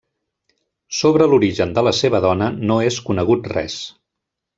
[0.99, 3.77] Sobre l'origen de la seva dona no és conegut res.